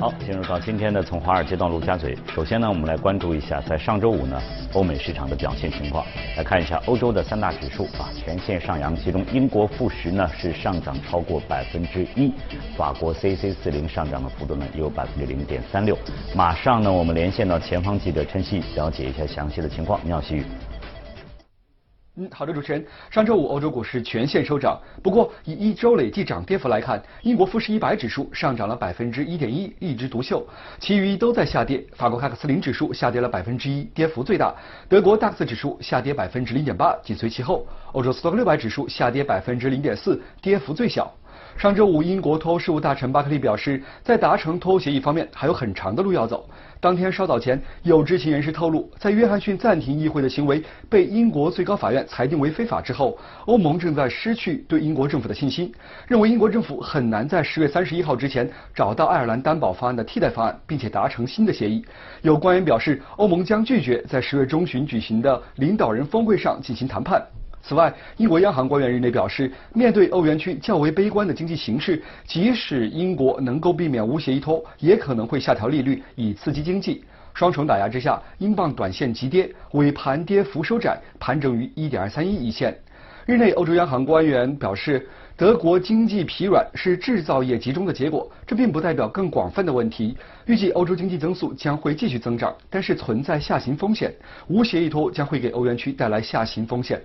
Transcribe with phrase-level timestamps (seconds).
[0.00, 2.16] 好，进入到今天的从华尔街到陆家嘴。
[2.34, 4.40] 首先呢，我们来关注一下在上周五呢
[4.72, 6.02] 欧美市场的表现情况。
[6.38, 12.32] 来看一下欧洲的三大指数啊，全线上扬，其中英国富时呢是上涨超过百分之一，
[12.78, 15.94] 法国 C C 四零上涨的幅度呢也有百分之零点三六。
[16.34, 20.00] 马上呢，我们连线到前方记者陈曦，了解一下详细的情况。
[20.02, 20.46] 你好，曦宇。
[22.16, 22.84] 嗯，好的，主持人。
[23.08, 30.44] 上周五欧洲股市全线收涨，不过以一周累计涨跌幅来看，英国富时一百指数上涨了百分之一点一，一枝独秀，
[30.80, 31.84] 其余都在下跌。
[31.92, 34.52] 法国 c 克斯林指数下跌了百分之一，跌幅最大。
[34.88, 37.64] 德国 DAX 指数下跌百分之零点八，紧随其后。
[37.92, 41.12] 欧洲斯托克六百指数下跌百分之零点四，跌幅最小。
[41.56, 46.48] 上周五，英国脱欧事务大臣巴克利表示，在达成脱欧协议方面还有很长的路要走。
[46.80, 55.70] 当天稍早前，有知情人士透露，在约翰逊暂停议会的行为被英国最高法院裁定为非法之后，欧盟正在失去对英国政府的信心，
[56.08, 61.84] 认为英国政府很难在十月三十一号之前找到爱尔兰担保方案的替代方案，并且达成新的协议。
[62.22, 67.22] 有官员表示，欧盟将拒绝在十月中旬举行的领导人峰会上进行谈判。
[67.62, 77.04] 此外，英国央行官员日内表示，面对欧元区较为悲观的经济形势，即使英国能够避免无协议脱，也可能会下调利率以刺激经济。
[77.32, 82.76] 双重打压之下，英镑短线急跌，尾盘跌幅收窄，盘整于一点二三一一线。
[83.30, 85.06] 日内，欧洲央行官员表示。
[85.36, 90.14] 德国经济疲软是制造业集中的结果，这并不代表更广泛的问题。
[90.44, 94.12] 预计欧洲经济增速将会继续增长，但是存在下行风险。
[94.48, 97.00] 无协议脱将会给欧元区带来下行风险。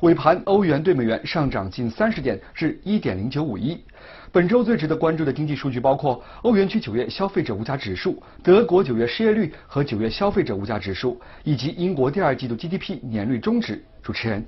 [0.00, 3.82] 尾盘，欧元对美元上涨近三十点，至一点零九五一。
[4.30, 13.82] 本周最值得关注的经济数据包括欧元区九月消费者物价指数、德国九月失业率和九月消费者物价指数，以及英国第二季度 GDP 年率终值。
[14.02, 14.44] 主持人。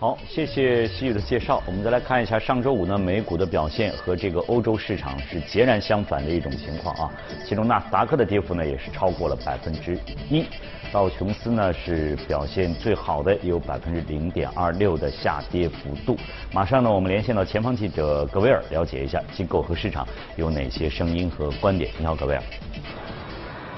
[0.00, 1.62] 好，谢谢西宇的介绍。
[1.64, 7.10] 我们再来看一下上周五呢美股的表现和这个欧洲市场是截然相反的一种情况啊。
[7.46, 9.96] 其中纳斯达克的跌幅呢也是超过了百分之
[10.28, 10.44] 一，
[10.92, 16.18] 道琼斯呢是表现最好的，有百分之零点二六的下跌幅度。
[16.52, 20.06] 马上呢我们连线到前方记者格威尔，了解一下机构和市场
[20.36, 21.88] 有哪些声音和观点。
[21.98, 22.42] 你好，格威尔。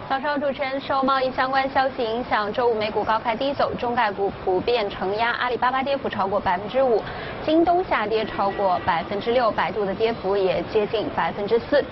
[0.09, 7.03] 早上，主持人受贸易相关消息影响，周五美股高开低走，中概股普遍承压，阿里巴巴跌幅超过百分之五，
[7.44, 11.84] 京东下跌超过百分之六，百度的跌幅也接近百分之四。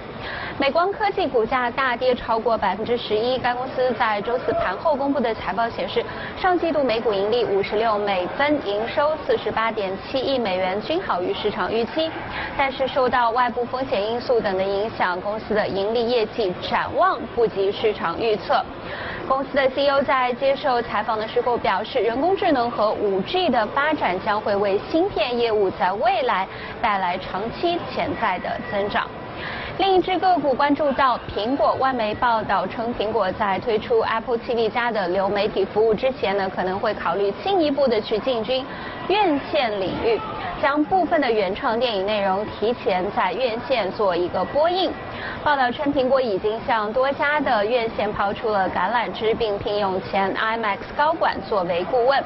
[0.59, 3.37] 美光科技股价大跌超过百分之十一。
[3.39, 6.05] 该公司在周四盘后公布的财报显示，
[6.37, 12.09] 上季度每股盈利五十六美分，营收四十八点七亿美元，均好于市场预期。
[12.57, 18.65] 但是受到外部风险因素等的影响，公司的盈利业绩展望不及市场预测。
[19.27, 26.47] 公司的 CEO 在接受采访的时候表示，人工智能和 5G 的发展将会为芯片业务在未来
[26.81, 29.09] 带来长期潜在的增长。
[29.77, 38.65] 另一只个股关注到苹果，外媒报道称，苹果在推出 Apple TV 加的流媒体服务之前呢，可能会考虑进一步的去进军
[39.09, 40.21] 院线领域，
[40.63, 44.93] 将部分的原创电影内容提前在院线做一个播映。
[45.43, 52.23] 报道称，苹果已经向多家的院线抛出了橄榄枝，并聘用前 IMAX 高管作为顾问。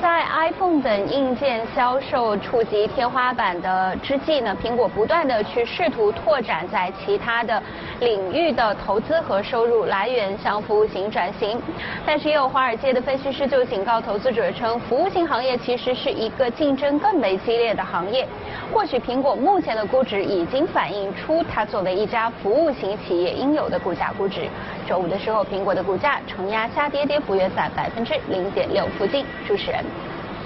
[0.00, 7.60] 在 iPhone 等硬件销售触及天花板的之际呢，苹果不断的去试图拓展在其他的
[8.00, 11.60] 领域的投资和收入来源，向服务型转型。
[12.06, 18.26] 但是也有华尔街的分析师就警告投资者称，服务型行业其实是一个竞争更为激烈的行业。
[18.72, 24.48] 或许苹果目前的估值已经反映出它作为一家服务型企业应有的股价估值。
[24.86, 29.26] 周五的时候，苹果的股价承压下跌，跌幅约在百分之零点六附近。
[29.46, 29.84] 主持人。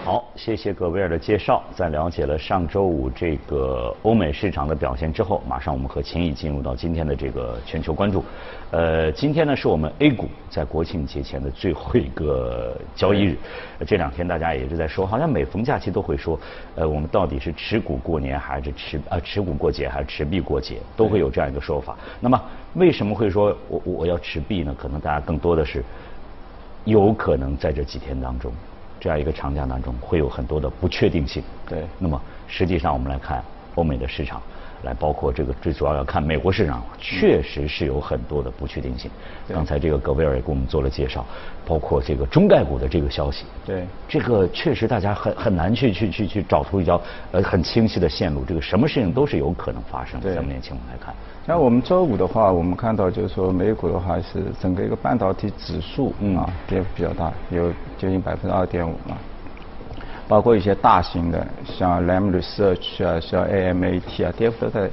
[0.04, 1.62] 好，谢谢葛威尔的介绍。
[1.76, 8.24] 在了解了上周五这个欧美市场的表现之后，马上我们和秦毅进入到今天的这个全球关注。
[8.72, 13.36] 呃，今天呢是我们 A 股在国庆节前的最后一个交易日。
[13.86, 16.36] 这两天大家也是在说，好像每逢假期都会说，
[16.74, 21.96] 呃，我们到底是持股过年还是持啊持股过节还是持币过节，都会有这样一个说法。
[22.18, 22.42] 那么
[22.74, 24.74] 为什么会说我我要持币呢？
[24.76, 25.80] 可能大家更多的是
[26.82, 28.52] 有可能在这几天当中。
[29.02, 31.42] 这样一个长假当中，会有很多的不确定性。
[31.66, 33.42] 对，那么实际上我们来看
[33.74, 34.40] 欧美的市场，
[34.82, 39.10] 来包括这个最主要要看美国市场，确实是有很多的不确定性。
[39.48, 41.24] 刚才这个格威尔也给我们做了介绍，
[41.66, 43.44] 包括这个中概股的这个消息。
[43.64, 47.00] 对，这个确实大家很很难去去去去找出一条
[47.30, 48.44] 呃很清晰的线路。
[48.44, 50.20] 这个什么事情都是有可能发生。
[50.20, 51.14] 对，咱们年轻人来看。
[51.46, 59.16] 像我们周五的话，我们看到就是说美股的话是整个一个半导体指数啊跌幅比较大，有接近百分之二点五嘛。
[60.32, 64.88] 包括一些大型的，像 Lam Research 啊，像 AMAT 啊，跌幅都在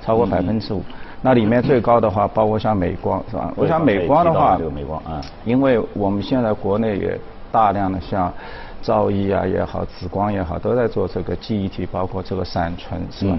[0.00, 0.84] 超过百分之五。
[1.20, 3.52] 那里面最高的话，包括像美光是吧？
[3.56, 7.18] 我想美光的话，这个美光啊，因为我们现在国内也
[7.50, 8.32] 大量的像
[8.80, 13.36] 兆易啊也好，紫光也好，都在做这个记忆体，包括这个闪存是吧？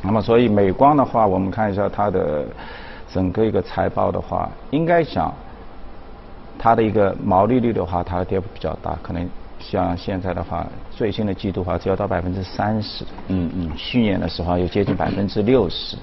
[0.00, 2.44] 那么所以美光的话，我们看一下它的
[3.12, 5.34] 整个一个财报的话，应该讲
[6.56, 9.28] 它的一个毛利率的话，它的跌幅比较大，可能
[9.70, 15.96] 像现在的话，最新的季度的话只要到百分之三十，嗯嗯，去年的时候有接近百分之六十。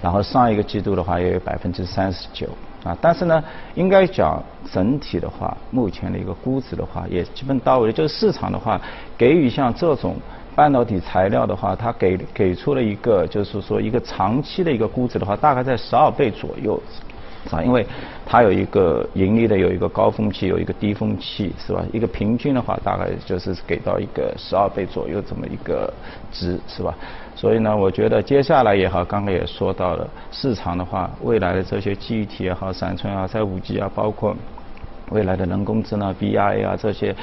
[0.00, 2.46] 然后上一个季度的话也有百分之三十九
[2.84, 3.42] 啊，但是呢，
[3.74, 7.92] 应该讲整体的话，目前的一个估值的话也基本到位。
[7.92, 8.80] 就是市场的话，
[9.16, 10.14] 给予像这种
[10.54, 16.80] 半导体材料的话，它给给出了一个就是说一个长期的一个估值的话，大概在十二倍左右。
[17.56, 17.86] 啊，因为
[18.26, 21.82] 它有一个盈利的有一个高峰期，有一个低峰期，是吧？
[21.92, 25.92] 一个平均的话，大概就是给到一个十二倍左右这么一个
[26.30, 26.94] 值，是吧？
[27.34, 34.36] 所以呢，我觉得接下来也好，刚刚也说到了市场的话，未来的这些记忆体也好，闪存啊，在五 G 啊，包括
[35.10, 37.14] 未来的人工智能、B I A 啊这些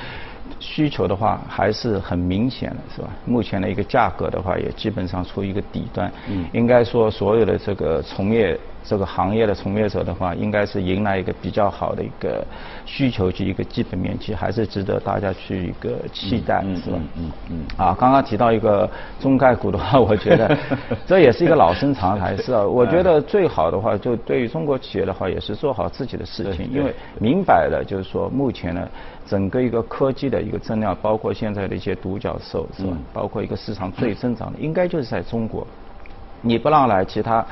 [0.60, 3.10] 需求的话，还是很明显的，是吧？
[3.26, 6.12] 目前的一个价格的话，也基本上处于一个底端。
[6.30, 6.46] 嗯。
[6.54, 8.58] 应该说，所有的这个从业。
[8.88, 12.46] 这个行业的从业者的话，应该是迎来一个比较好的一个
[12.86, 16.98] 需求及一个基本面其实，还是值得大家去一个期待，是吧？
[17.18, 17.58] 嗯嗯。
[17.78, 18.90] 啊，刚刚提到一个
[19.20, 20.56] 中概股的话，我觉得
[21.08, 22.64] 这也是一个老生常谈，是啊。
[22.64, 28.88] 我觉得最好的话，就对于中国企业的话，也是做好自己的事情，因为明摆的就是说，目前呢，
[29.26, 32.96] 整个一个科技的一个增量，包括现在的一些独角兽，是吧？
[33.12, 35.66] 包括一个市场最增长的，应该就是在中国。
[36.42, 37.44] 你不让来其他。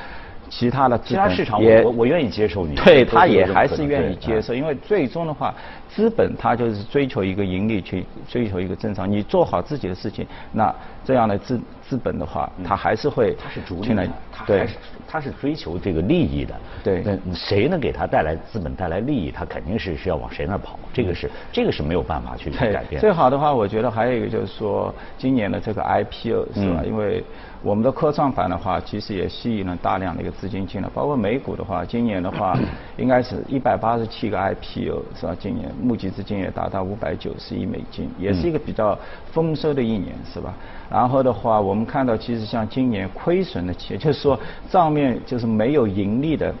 [0.48, 2.74] 其他的其他市场，我我愿意接受你。
[2.76, 5.54] 对他也还是愿意接受，因为最终的话，
[5.94, 9.10] 资本它就是追求一个盈利，去追求一个正常。
[9.10, 10.74] 你做好自己的事情，那
[11.04, 13.36] 这样的资资本的话，它还是会。
[13.42, 14.74] 它是逐利的，它还是
[15.06, 16.54] 它是追求这个利益的。
[16.82, 17.02] 对。
[17.04, 20.78] 那谁能给他带来资本带来利益，他肯定是是要往谁那跑。
[20.92, 23.00] 这个是这个是没有办法去改变。
[23.00, 26.82] 最好的话，我觉得还有一个就是说，今年的这个 IPO 是吧？
[26.84, 27.22] 因为。
[27.64, 32.54] 我们的科创板的话，其实也吸引了大量的一个资金进来，包括美股的话，今年的话，
[32.98, 35.34] 应该是一百八十七个 IPO 是吧？
[35.40, 38.98] 今年募集资金也达到五百九十亿美金，也是一个比较
[39.32, 40.54] 丰收的一年是吧？
[40.90, 44.38] 然后的话，我们看到其实像今年亏损的企业，就是说
[44.70, 46.52] 账面就是没有盈利的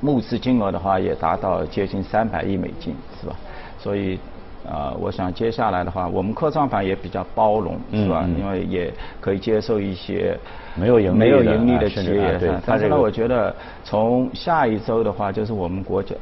[0.00, 3.34] 募资金额的话，也达到接近三百亿美金是吧？
[3.78, 4.18] 所以。
[4.66, 8.26] 啊，我想接下来的话，我们科创板也比较包容，是吧？
[8.38, 8.90] 因为也
[9.20, 10.34] 可以接受一些
[10.74, 12.38] 没有盈利、没有盈利的企业。
[12.38, 13.54] 对，但是呢，我觉得
[13.84, 16.14] 从下一周的话，就是我们国家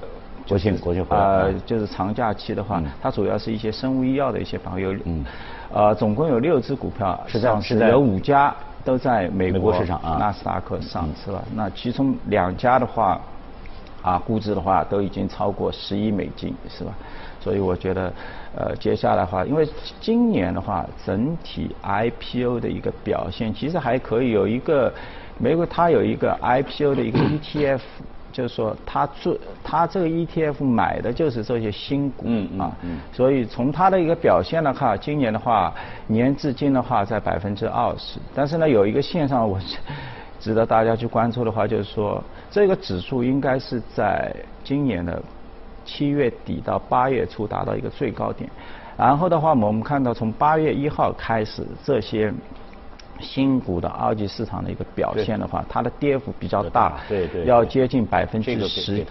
[0.48, 4.94] 国庆国庆啊，就是长假期的话，它主要是一些生物医药的一些板块，有
[5.72, 8.54] 呃，总共有六只股票上市，有五家
[8.84, 11.42] 都在美国市场啊，纳斯达克上市了。
[11.54, 13.20] 那其中两家的话，
[14.02, 16.92] 啊，估值的话都已经超过十亿美金，是吧？
[17.40, 18.12] 所以我觉得，
[18.54, 19.66] 呃，接下来的话，因为
[20.00, 24.30] 今年的话，整体 IPO 的一个表现其实还可以。
[24.30, 24.92] 有一个
[25.38, 27.80] 美国，它有一个 IPO 的一个 ETF，
[28.32, 32.26] 就是说他做他这个 ETF 买的就是这些新股
[32.58, 32.74] 啊。
[33.12, 35.72] 所以从它的一个表现的话，今年的话，
[36.06, 38.18] 年至今的话在百分之二十。
[38.34, 39.60] 但是呢，有一个线上我
[40.40, 44.34] 值得大家去关注的话，就是说这个指数应该是在
[44.64, 45.22] 今年的。
[45.84, 48.48] 七月底到八月初达到一个最高点，
[48.96, 52.32] 然后的话，我们看到从八月一号开始，这些
[53.22, 59.06] 新股的二级市场的一个表现的话，它的跌幅比较大，对对，要接近百分之十七，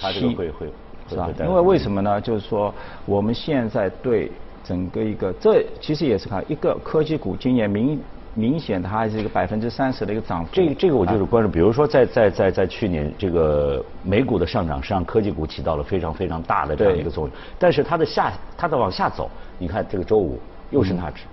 [1.09, 1.29] 是吧？
[1.39, 2.21] 因为为什么呢？
[2.21, 2.73] 就是说
[3.05, 4.31] 我们现在对
[4.63, 7.99] 整个一个，这其实也是看一个科技股今年明。
[8.33, 10.51] 明显它还是一个百分之三十的一个涨幅。
[10.53, 17.35] 这这个我就是关注，比如说在在在在去年这个美股的上涨，实际上科技股起到了非常非常大的这样一个作用。
[17.59, 20.39] 但是它的下它的往下走，你看这个周五
[20.69, 21.23] 又是纳指，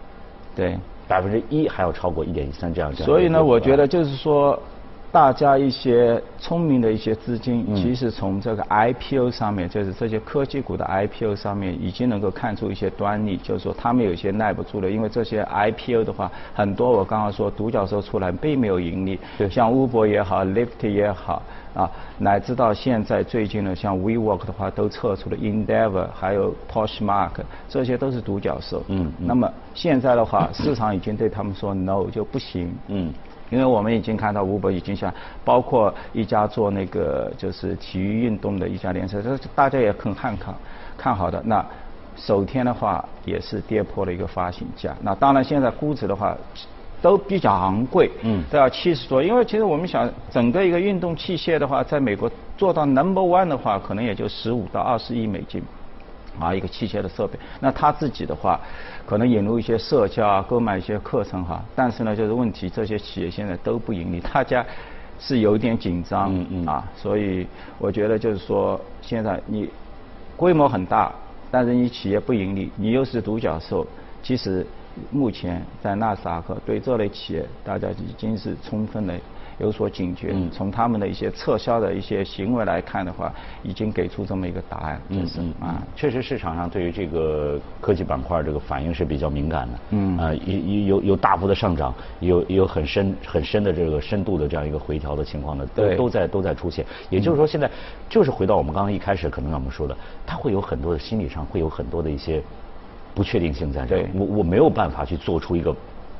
[0.56, 0.76] 对，
[1.08, 2.92] 百分之一还要超过一点一三这样。
[2.92, 4.60] 所以呢，我觉得就是说。
[5.10, 19.18] 大家一些聪明的一些资金，其实从这个 IPO 上面，就是这些科技股的 IPO 上面，已经能够看出一些端倪，就是说他们有些耐不住了，因为这些 IPO 的话，很多我刚刚说独角兽出来并没有盈利，
[19.50, 21.42] 像 Uber 也好，Lyft 也好，
[21.78, 27.30] 啊，乃至到现在最近呢像 WeWork 的话，都撤出了 Endeavor，还有 Poshmark，
[27.68, 28.82] 这些都是独角兽。
[28.88, 29.12] 嗯。
[29.16, 32.74] 那么现在的话，市场已经对他们说 No 就不行。
[32.88, 33.14] 嗯。
[33.50, 40.54] 因为我们已经看到吴伯已经像，包括一家做那个就是体育运动的一家联赛，这大家也很看看
[40.96, 41.40] 看好的。
[41.46, 41.64] 那
[42.16, 44.94] 首天的话也是跌破了一个发行价。
[45.00, 46.36] 那当然现在估值的话，
[47.00, 49.22] 都比较昂贵，嗯都要七十多。
[49.22, 55.62] 因为其实我们想，整个一个运动器械的话，在美国做到 number one 的话，可能也就十五到二十亿美金。
[56.40, 58.60] 啊，一个器械的设备，那他自己的话，
[59.04, 64.64] 可能引入一些社交啊，购买一些课程哈，但是呢，就是问题，这些企业现在都不盈利，大家
[65.18, 67.44] 是有点紧张嗯嗯啊，所以
[67.76, 69.68] 我觉得就是说，现在你
[70.36, 71.12] 规模很大，
[71.50, 73.84] 但是你企业不盈利，你又是独角兽，
[74.22, 74.64] 其实
[75.10, 79.14] 目前在纳斯达克对这类企业，大家已经是充分的
[79.58, 80.30] 有所警觉。
[80.32, 85.82] 嗯从他们的一些撤销的一些行为来看的话，已经给出这么一个答案，就是嗯啊。
[85.94, 89.78] 确实市场上对于这个科技板块这个反应是比较敏感的。
[89.90, 96.84] 嗯啊，有有有有大幅的上涨，有有很深很深的这个深度的这样一个回调的情况呢，都对都在都在出现。
[97.10, 97.70] 也就是说，现在
[98.08, 102.42] 就是回到我们刚刚一开始可能让我们说的，它会有很多的心理上会有很多的一些
[103.18, 104.08] 不确定性在这儿。
[104.14, 105.74] 我我没有办法去做出一个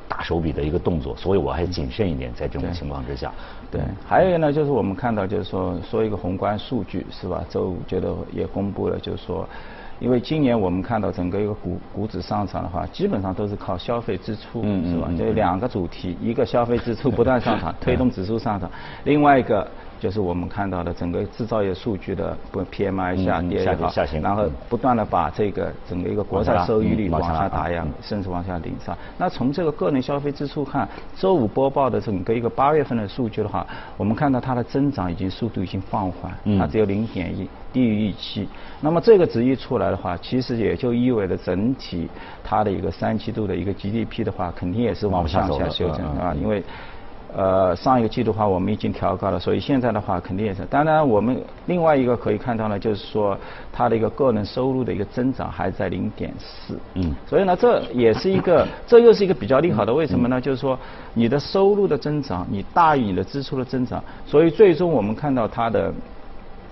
[0.05, 3.31] 大手笔的一个动作，所以我还谨慎一点，在这种情况之下。
[3.71, 7.41] 对，还有一个呢，就是我们看到，就是说说一个宏观数据是吧？
[7.49, 9.47] 周五觉得也公布了，就是说，
[9.99, 15.17] 因为今年我们看到整个一个股股指上涨的话，基本上都是靠消费支出，是吧嗯嗯嗯？
[15.17, 18.67] 这两个主题，一个消费支出不断上涨， 推动指数上涨；
[19.05, 19.65] 另外一个
[19.99, 23.63] 就是我们看到的整个制造业数据的不 PMI 下嗯跌
[24.21, 28.97] 然后嗯不断的把这个整个一个国债收益率往下打压嗯，甚至往下顶上。
[29.17, 30.87] 那从这个个人消费支出看，
[31.17, 38.47] 周五播报的整个一个八月份的数据的话，我们看到它的增长已经速度已经放缓，嗯它只有零点一，低于预期。
[38.79, 42.07] 那么这个值一出来的话，其实也就意味着整体
[42.41, 46.63] 它的一个三季度的一个 GDP 的话，肯定也是往上下修正啊，因为。
[47.35, 50.65] 呃，上一个季度的话，我们已经调高了，所以现在的话肯定也是。
[50.65, 53.37] 当然，我们另外一个可以看到呢，就是说
[53.71, 56.77] 它的一个个人收入的一个增长还在零点四。
[56.95, 59.93] 嗯所以呢，这也是一个，这又是一个比较利好的。
[59.93, 60.41] 为什么呢？
[60.41, 60.77] 就是说
[61.13, 65.93] 你的收入的增长，你大于你的支出的增长，所以最终我们看到它的。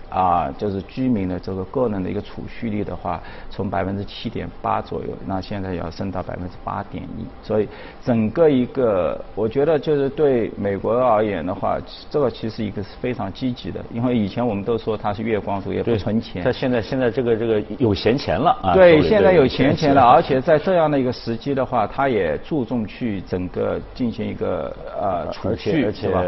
[0.10, 7.68] 啊，就是居民的这个个人的一个储蓄率的话，从百分之七点八左右，那现在要升到百分之八点一，所以
[8.06, 11.78] 整个一个，我觉得就是对美国而言的话，
[12.12, 18.74] 这个其实一个是非常积极的，因为以前我们都说它是月光族，也不存钱，它现在现在这个这个有闲钱了啊。
[18.74, 26.22] 对，现在有闲钱了，而且且在这样的一个时机的话，它也注重去整个进行一个呃储而且蓄，是吧？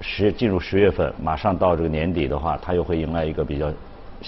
[0.00, 3.72] 十进入十月份，马上到这个年底的话，它又会迎来一个比较。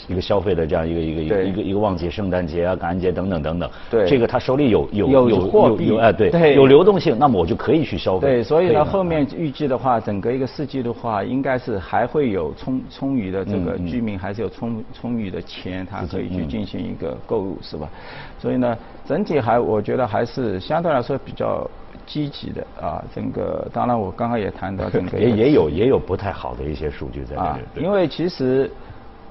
[0.09, 3.71] 一个消费的这样一个一个一个一个一个旺季，圣诞节啊、感恩节等等等等。
[3.91, 8.29] 对这个他手里有有有有货币有哎对对有流动性，那么我就可以去消费。
[8.29, 17.89] 对，所以呢，后面预计的话，整个一个四季的话，应该是还会有充充裕的这个居民，还是有充充裕的钱，他可以去嗯进行一个购入，是吧？
[18.39, 18.77] 所以呢，
[19.07, 21.69] 整体还我觉得还是相对来说比较
[22.07, 23.03] 积极的啊。
[23.15, 28.71] 整个当然，我刚刚也谈到整个 也也有也有不太好的一些数据在里。，因为其实。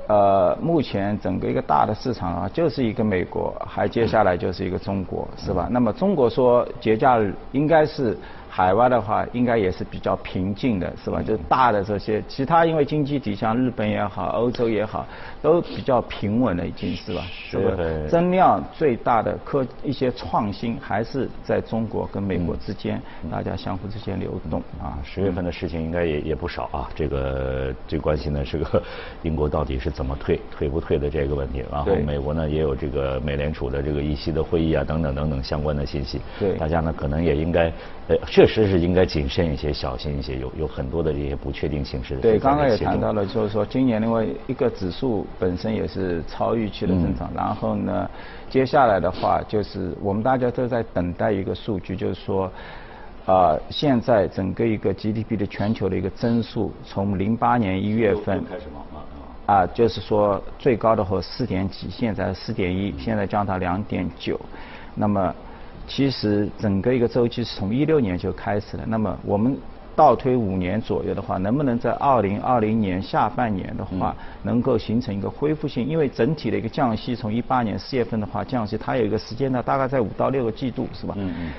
[0.08, 5.68] 呃，目前整个一个大的市场啊，就是一个美国，还接下来就是一个中国，是吧？
[5.70, 8.18] 那么中国说节假日应该是
[8.50, 11.22] 海外的话，应该也是比较平静的，是吧？
[11.22, 15.06] 就是大的这些，其他因为经济体像日本也好，欧洲也好，
[15.42, 17.22] 都比较平稳了，已经是吧？
[17.32, 23.01] 是增量最大的科一些创新还是在中国跟美国之间，
[23.32, 24.98] 大家相互之间流动啊。
[25.04, 28.82] 十月份的事情应该也也不少啊，这个最关心的是个
[29.24, 31.63] 英国到底是怎么退，退不退的这个问题。
[31.72, 36.20] 然后美国呢也有这个美联储的这个议息的会议啊，等等等等相关的信息。
[36.39, 37.72] 对大家呢可能也应该，
[38.08, 42.17] 呃，确实是应该谨慎一些，小心一些，有有很多的这些不确定性是。
[42.17, 48.08] 对，刚刚也谈到了，就是说今年另外一个指数本身也是超预期的增嗯长，然后呢，
[48.48, 52.51] 接下来的话就是我们大家都在等待一个数据，就是说。
[53.25, 59.06] 呃，现在整个一个 GDP 的全球的一个增速，从零八年一月份开始忙了
[59.48, 64.39] 啊，就是说最高的时候四点几，现在四点一，现在降到两点九。
[64.96, 65.36] 那么
[65.88, 68.84] 其实整个一个周期是从一六年就开始了。
[68.86, 69.58] 那么我们
[69.96, 75.88] 倒推五年左右的话，能不能在二零二零年下半年的话，能够形成一个恢复性？
[75.88, 81.15] 因为整体的一个降息，从一八年四月份的话降息，它有一个时间呢，大概在五到六个季度，是吧？
[81.17, 81.51] 嗯嗯。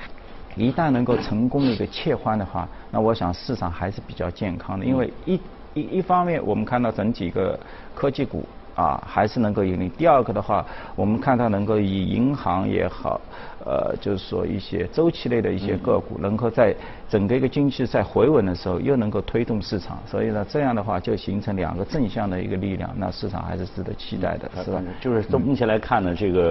[0.57, 5.41] 一旦能够成功的一个切换的话，那我想市场还是比较健康的，因为一
[5.75, 7.59] 一一方面我们看到整体一个
[7.95, 8.45] 科技股
[8.79, 13.21] 啊还是能够盈利，第二个的话，我们看它能够以银行也好，
[13.67, 16.73] 呃，就是说一些周期类的一些个股，能够在
[17.09, 24.83] 整个一个经济在回稳的时候，又能够推动市场，所以呢，这样的话就形成两个正向的一个力量，那市场还是值得期待的，是吧？
[25.01, 26.43] 就是从目前来看呢，这个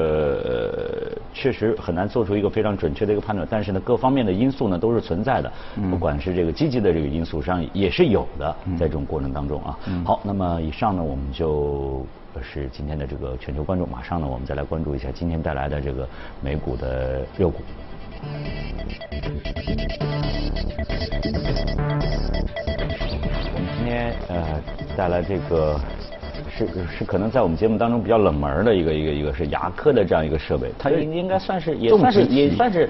[0.44, 5.52] 呃确实很难做出一个非常准确的一个判断，但是呢，各方面的因素呢都是存在的，
[5.92, 9.78] 不管是这个积极的这个因素上也是有的，在这种过程当中啊。
[10.04, 12.04] 好，那么以上呢，我们就
[12.42, 16.08] 是今天的这个全球关注，马上呢，我们再来关注一下今天带来的这个
[16.42, 17.62] 美股的热股。
[23.54, 24.62] 我们今天呃
[24.96, 25.80] 带来这个
[26.50, 32.90] 是是可能在我们节目当中比较冷门的一个一个一个是牙科的这样一个设备，它应应该算是也算是也算是。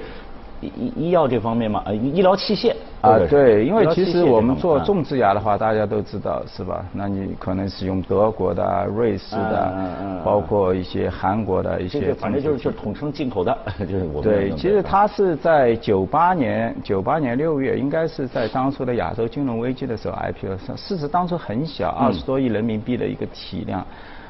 [0.62, 6.84] 医医医药这方面嘛，呃，医疗器械啊，对，因为其实我们做种植牙的话，大家都知道是吧？
[6.92, 14.24] 那你可能是用德国的、瑞士的，包括一些韩国的一些，反正就是就统称进口的， 就是我们。
[14.24, 23.86] 对，其实它是在九八年，九八年六月，应该是在当初的亚洲金融危机的时候 IPO 上，市值当初很小，二十多亿人民币的一个体量。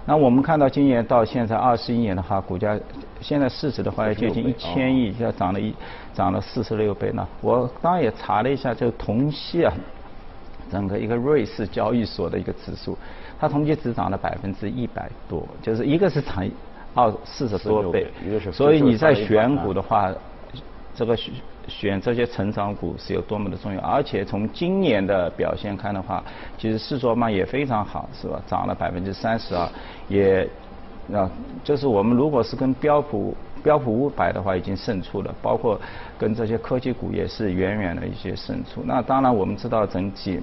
[0.08, 2.80] 那我们看到今年到现在二十一年的话，股价
[3.20, 5.74] 现在市值的话要接近一千亿，要涨了一
[6.14, 7.28] 涨了四十六倍呢。
[7.42, 9.74] 我当然也查了一下，就同期啊，
[10.72, 12.98] 整个一个瑞士交易所的一个指数，
[13.38, 16.50] 它同期只涨了百分之一百多，就是一个是涨
[16.94, 18.08] 二四十多倍，
[18.54, 20.14] 所以你在选股的话。
[20.98, 21.34] 这个选
[21.68, 26.24] 选这些成长股是有多么的重要，而且从今年的表现看的话，
[26.58, 28.42] 其实四卓嘛也非常好，是吧？
[28.48, 29.70] 涨了百分之三十二，
[30.10, 30.50] 也
[31.13, 31.30] 啊，
[31.63, 35.80] 就是我们如果是跟标普标普五百的话，已经胜出了，包括
[36.18, 38.82] 跟这些科技股也是远远的一些胜出。
[38.84, 40.42] 那当然我们知道整体。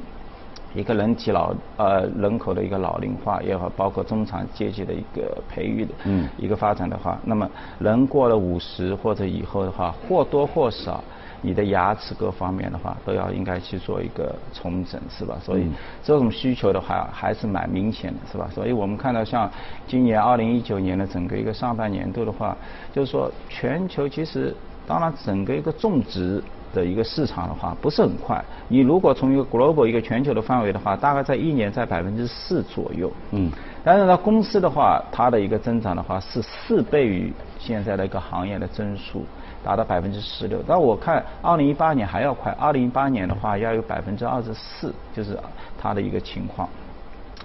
[0.75, 11.03] 一个人体老呃人口的一个老龄化也好，包括中产阶级的一个培育的，嗯，一个发展的话，那么人过了五十或者以后的话，或多或少，
[11.43, 15.39] 你的牙齿各方面的话，都要应该去做一个重整，是吧？
[15.41, 15.69] 所以
[16.03, 18.51] 这种需求的话还是蛮明显的，是吧？
[18.53, 19.49] 所以我们看到像
[19.87, 22.57] 今年二零一九年的整个一个上半年度的话，
[22.93, 24.53] 就是说全球其实
[24.89, 26.43] 当然整个一个种植。
[26.75, 33.11] 的一个市场的话不是很快，你如果从一个 global 一个全球的范围的话，大概在一年在百分之四左右。
[33.31, 33.51] 嗯。
[33.85, 39.25] 但是呢，公司的话，它的一个增长的话是四倍于现在的一个行业的增速，
[39.63, 40.59] 达到百分之十六。
[40.67, 45.39] 但我看二零一八年还要快，二零一八年的话要有百分之二十四，就是
[45.79, 46.69] 它的一个情况。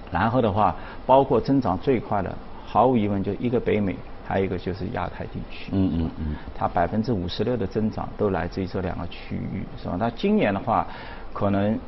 [0.09, 0.73] 然后的话，
[1.05, 2.33] 包括增长最快的，
[2.65, 3.95] 毫无疑问就一个北美。
[4.29, 9.97] 还有一个就是亚太地区，嗯嗯嗯，它百分之五十六的增长都来自于这两个区域，是吧？
[9.99, 10.87] 那今年的话，
[11.33, 11.79] 可能。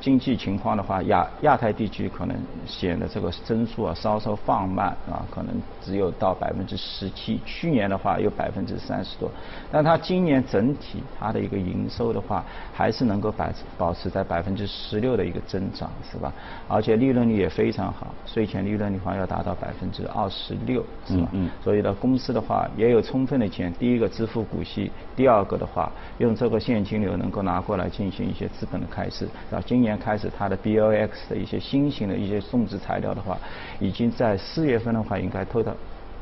[0.00, 2.34] 经济情况的话，亚亚太地区可能
[2.66, 7.38] 显得这个增速啊稍稍放慢啊，可能只有到百分之十七。
[7.44, 9.30] 去年的话有百分之三十多，
[9.70, 16.32] 但它今年整体它的一个营收的话，还是能够百保持在百分之十六的一个增长，是吧？
[16.66, 21.28] 而且利润率也非常好，税前利润率的话要达到百分之二十六，是吧？
[21.32, 21.50] 嗯。
[21.62, 29.89] 所以呢，公司的话也有充分的钱，第一个支付股息，第二个的话用这个现金流能够拿过来进行一些资本的开支，啊，今年。
[29.98, 33.38] 开始，它的 B O X 的一些新型的一些种植材料的话，
[33.78, 35.72] 已经在四月份的话，应该推到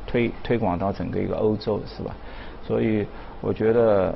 [0.05, 2.15] 推推广到整个一个欧洲，是吧？
[2.65, 3.05] 所以
[3.41, 4.13] 我觉得。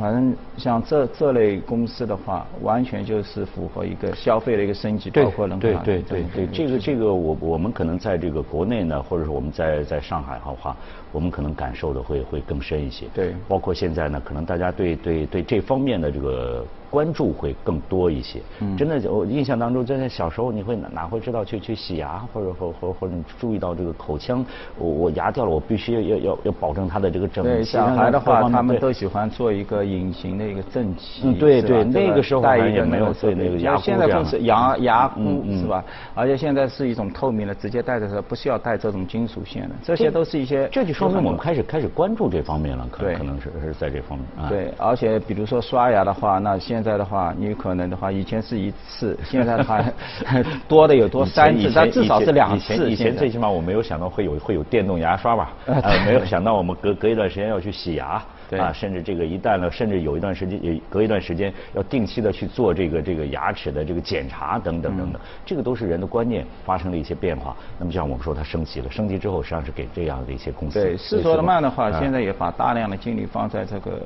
[0.00, 10.76] 反正像这这类公司的话，完全就是符合一个消费的一个升级，包括能对对对对，这个这个我我们可能在这个国内呢，或者是我们在在上海的话，
[11.12, 13.06] 我们可能感受的会会更深一些。
[13.14, 18.40] 对，包括现在呢，可能大家对对对这方面的这个关注会更多一些。
[18.60, 18.76] 嗯。
[18.76, 24.44] 真的，我印象当中，真的小时候你会哪哪会知道去去洗牙，或者或或或者你注意到这个口腔，
[24.78, 27.50] 我我牙掉了，我必须要要要要保证它的这个整齐。
[27.50, 29.88] 对，小孩的话，他们都喜欢做一个。
[29.88, 35.82] 隐形的一个正畸，嗯，对对，那个时候戴也没有做那个牙箍现在更是牙牙箍是吧？
[36.14, 40.68] 而且现在是一种透明的，直接戴的时候不需要戴这种金属线的，这些都是一些。
[40.70, 44.48] 这就说明我们开始开始关注这方面了，可可能是是在这方面啊。
[44.48, 49.80] 对，而且比如说刷牙的话，那现在的话，你可能的话，以前是一次，现在的话
[50.66, 52.90] 多的有多三次，但至少是两次。
[52.90, 55.52] 以前最起码我没有想到会有会有电动牙刷吧？
[55.66, 58.20] 呃，没有想到我们隔隔一段时间要去洗牙。
[58.56, 67.56] 啊，甚至这个一旦呢，甚至有一段时间，也隔一段时间要定期的去做这个这个牙齿的这个检查等等等等，这个都是人的观念发生了一些变化。
[67.78, 70.80] 那么像我们说它升级了，升级之后实际上是给这样的一些公司。
[70.80, 74.00] 对，思索的慢的话，现在也把大量的精力放在这个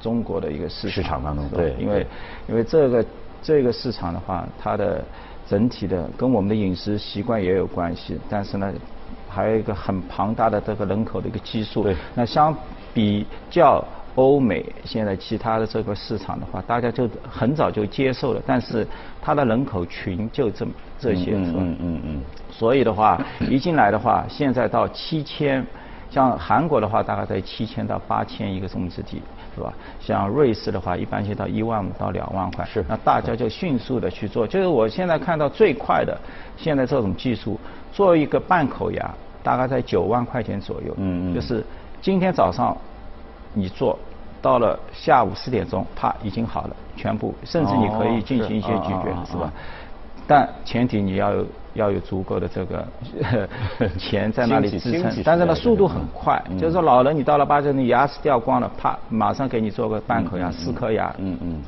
[0.00, 1.48] 中国的一个市市场当中。
[1.48, 2.06] 对，因为
[2.48, 3.04] 因为这个
[3.42, 5.02] 这个市场的话，它的
[5.48, 8.72] 整体的跟我们的饮食习惯也有关系，但是呢，
[9.30, 11.84] 还有一个很庞大的这个人口的一个基数。
[11.84, 12.54] 对，那相
[12.92, 13.82] 比较
[14.16, 18.86] 欧美现在其他的这个市场的话，大家就很早就接受了，但是
[19.22, 22.22] 它的人口群就这么这些，嗯嗯嗯嗯。
[22.50, 25.64] 所以的话，一进来的话，现在到七千，
[26.10, 29.22] 像韩国的话，大概在七千到八千一个种植地，
[29.60, 29.72] 是吧？
[30.00, 32.64] 像瑞士的话，一般就到一万五到两万块。
[32.64, 32.82] 是。
[32.88, 36.18] 那大家就迅速的去做，就是我现在看到最快的，
[36.56, 37.60] 现在这种技术，
[37.92, 39.10] 做一个半口牙，
[39.42, 40.94] 大概在九万块钱左右。
[40.96, 41.34] 嗯嗯。
[41.34, 41.62] 就是
[42.00, 42.74] 今天早上。
[43.52, 43.98] 你做
[44.40, 49.52] 到了下午四点钟，啪，已经好了，全部，甚至你可以进行一些咀嚼，是吧？
[50.30, 52.86] 但前提你要有要有足够的这个
[53.98, 61.60] 钱在那里支撑，但是呢，速度很快，就是说老人你到了八十你，牙齿掉光了，啪，马上给你做个半口牙、四颗牙，嗯嗯。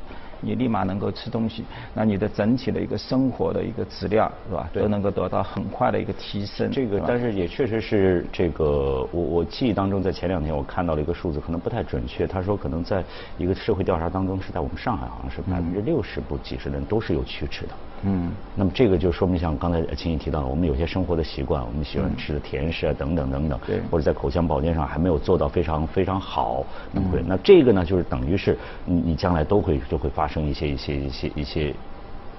[0.45, 6.69] 你立马能够吃东西，那你的整体的一个生活的一个质量是吧，都能够得到很快的一个提升。
[6.69, 12.27] 这个，但是也确实是这个，我我记忆当中，在前两天我看到了一个数字，可能不太准确。
[12.27, 13.05] 他说，可能在
[13.39, 17.75] 一个社会调查当中，是在我们上海，好像是百分之六十不几十的人都是有龋齿的。
[18.05, 31.75] 嗯，那么这个就说明像刚才秦怡提到的，我们有些生活的习惯，我们喜欢吃的甜食啊等等等等，对，或者在口腔保健上还没有做到非常非常好，那会那这个呢，就是等于是你你将来都会就会发生一些一些一些一些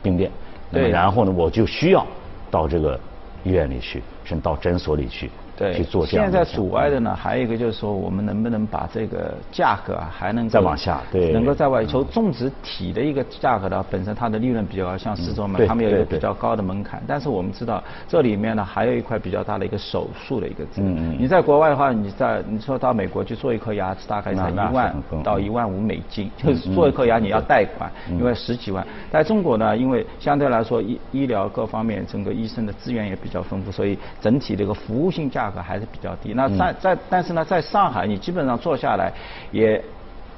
[0.02, 0.30] 病变，
[0.72, 2.06] 对，然后呢，我就需要
[2.52, 3.00] 到这个
[3.44, 5.30] 医院里去，甚至到诊所里去。
[5.56, 17.00] 对，现在阻碍的呢，还有一个就是说，我们能不能把这个价格啊，还能再往下，对，能够在外求种植体的一个价格呢，本身它的利润比较高，像四周嘛，他们有一个比较高的门槛。
[17.08, 20.64] 但是我们知道，这里面呢，还有一块比较大的一个手术的一个。
[20.78, 21.18] 嗯嗯。
[21.20, 28.84] 你在国外的话，你在你说到美国去做一颗牙齿，大概才一万到一万五美金，就是做一颗牙你要贷款，因为十几万。
[29.12, 35.43] 在中国呢，因为相对来说医医疗各方面整个医生的资源也比较丰富，所以整体的一个服务性价。
[35.44, 36.34] 价格还是比较低。
[36.34, 39.12] 那在在，但是呢，在上海，你基本上做下来，
[39.52, 39.84] 也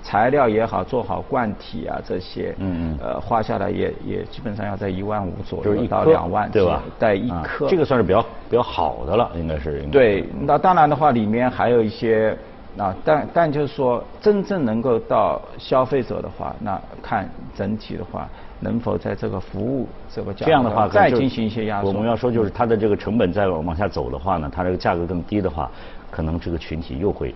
[0.01, 6.81] 材料也好，做好罐体啊这些，嗯嗯，呃，花下来也也基本上要在一万五左右，一到两万，对吧？
[6.97, 9.83] 带一颗，这个算是比较比较好的了，应该是。
[9.91, 12.35] 对，那当然的话，里面还有一些
[12.77, 18.27] 啊，但但就是说，真正能够到消费者的话，那看整体的话。
[18.59, 21.87] 能否在这个服务这个这样的话再进行一些压缩？
[21.87, 25.69] 我们要说就是它的这个成本再往下走的话呢，它这个价格更低的话，
[26.09, 27.33] 可能这个群体又会，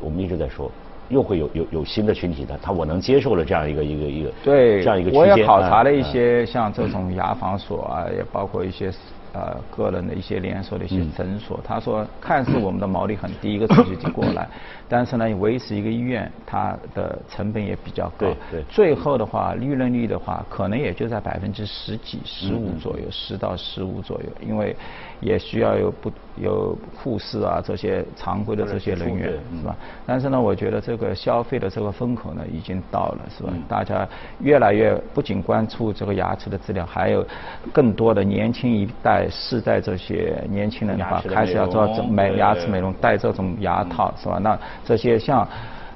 [0.00, 0.70] 我们一直在说，
[1.08, 5.20] 又会有有有新的群体的，他我能接受了这样一个一个一个对这样一个区间。
[5.20, 8.92] 我也考察了一些像这种牙防所啊，也包括一些。
[9.38, 14.48] 呃，个人的一些连锁的一些诊所，他说，看似我们的毛利很低，一个手续就过来，
[14.88, 18.26] 但是呢，维持一个医院，它的成本也比较高。
[18.26, 18.62] 对对。
[18.68, 24.74] 最后的话，利润率的话，可能也就在百分之十几、十五左右，十到十五左右，因为
[25.20, 29.76] 也需要有不有护士啊这些常规的这些人员，是吧？
[30.06, 33.52] 但是呢，我觉得这个消费的这个风口呢已经到了，是吧？
[33.68, 34.06] 大家
[34.40, 37.26] 越来越不仅关注这个牙齿的质量，还有
[37.72, 39.26] 更多的年轻一代。
[39.30, 44.38] 世代这些年轻人的话，开始要做美牙齿美容，戴这种牙套是吧？
[44.42, 45.46] 那这些像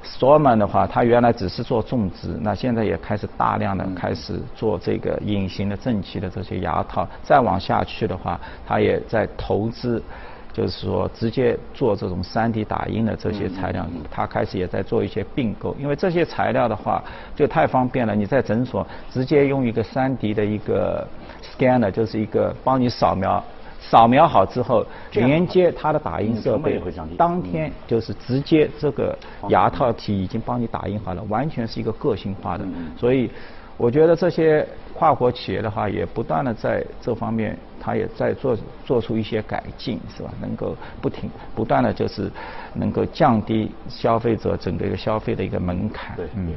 [0.05, 7.07] Storman 的话，他原来只是做种植，那现在也开始大量的开始做这个隐形的正畸的这些牙套。
[7.23, 10.01] 再往下去的话，他也在投资，
[10.51, 15.75] 就是说直接做这种 3D 打印的这些材料，他开始也在做一些并购。
[15.79, 17.01] 因为这些材料的话
[17.35, 21.07] 就太方便了，你在诊所直接用一个 3D 的一个。
[21.43, 23.43] scanner 就是一个帮你扫描，
[23.93, 26.81] 扫描好之后连接它的打印设备，
[27.15, 29.15] 当天就是直接这个
[29.49, 32.65] 牙套体已经帮你打印好了，完全是一个个性化的。
[32.97, 33.29] 所以
[33.77, 40.33] 我觉得这些跨国企业的话，也不断的在这方面，它也在做做出一些改进，是吧？
[40.41, 42.31] 能够不停不断的就是
[42.73, 46.15] 能够降低消费者整个一个消费的一个门槛。
[46.15, 46.51] 对，嗯。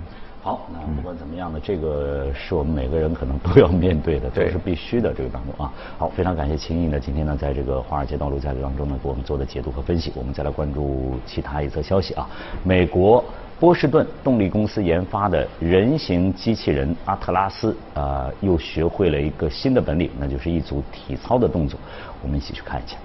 [0.46, 5.72] 好，那不管怎么样呢，这个是我们每个人可能都要面对的，都是必须的这个当中啊。
[5.98, 10.12] 好，非常感谢秦毅呢，今天呢，在这个华尔街道路价格当中呢，给我们做的解读和分析。
[10.14, 12.28] 我们再来关注其他一则消息啊，
[12.62, 13.24] 美国
[13.58, 21.76] 波士顿动力公司研发的人形机器人阿特拉斯啊，又学会了一个新的本领，那就是一组体操的动作。
[22.22, 22.96] 我们一起去看一下。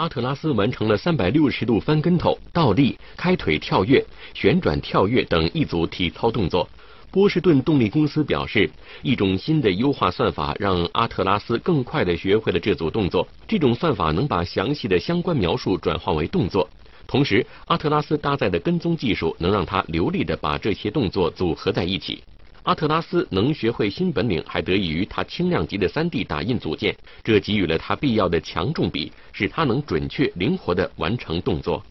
[0.00, 6.66] 阿特拉斯完成了三百六十度翻跟头、倒立、开腿跳跃、旋转跳跃等一组体操动作。
[7.10, 8.70] 波士顿动力公司表示，
[9.02, 13.28] 一种新的优化算法让阿特拉斯更快地学会了这组动作。
[13.46, 16.66] 这种算法能把详细的相关描述转化为动作，
[17.06, 22.24] 同时阿特拉斯搭载的跟踪技术能让它流利地把这些动作组合在一起。
[22.64, 26.94] 阿特拉斯能学会新本领，还得益于它轻量级的 3D 打印组件，
[27.24, 31.82] 这给予了它必要的强重比，使它能准确、灵活地完成动作。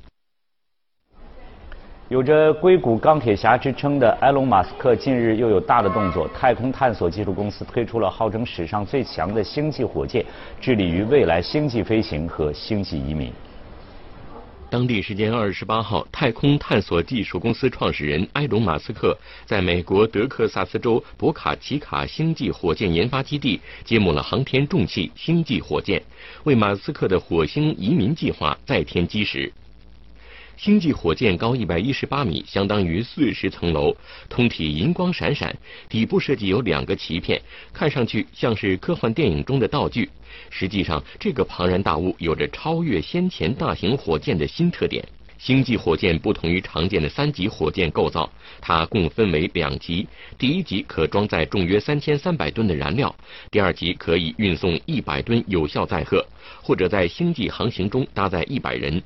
[2.08, 10.26] 有着“硅谷钢铁侠”之称的埃隆·马斯克近日又有大的动作，太空探索技术公司推出了号称史上最强的星际火箭，
[10.62, 13.32] 致力于未来星际飞行和星际移民。
[14.70, 26.04] 当地时间二十八号，太空探索技术公司创始人埃隆·马斯克在美国德克萨斯州博卡奇卡星际火箭研发基地揭幕了航天重器星际火箭，
[26.44, 29.52] 为马斯克的火星移民计划再添基石。
[30.60, 33.96] 星际火箭高一百一十八米，相当于四十层楼，
[34.28, 35.56] 通体银光闪闪，
[35.88, 37.42] 底部设计有两个鳍片，
[37.72, 40.10] 看上去像是科幻电影中的道具。
[40.50, 45.02] 实际上，这个庞然大物有着超越先前大型火箭的新特点。
[45.38, 50.06] 星际火箭不同于常见的三级火箭构造，它共分为两级，
[50.38, 53.16] 第一级可装载重约三千三百吨的燃料，
[53.50, 56.22] 第二级可以运送一百吨有效载荷，
[56.62, 59.02] 或者在星际航行中搭载一百人。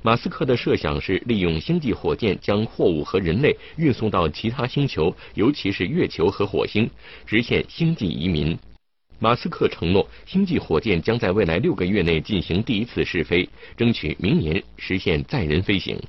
[0.00, 6.88] 马斯克的设想是利用星际火箭将货物和人类运送到其他星球，尤其是月球和火星，
[7.26, 8.56] 实现星际移民。
[9.18, 16.00] 马斯克承诺，星际火箭将在未来六个月内进行第一次试飞，争取明年实现载人飞行。